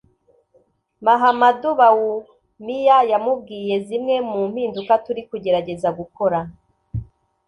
[1.05, 6.39] Mahamadu Bawumia yamubwiye zimwe mu mpinduka turi kugerageza gukora